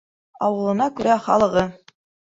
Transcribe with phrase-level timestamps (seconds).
[0.47, 1.67] Ауылына күрә халығы.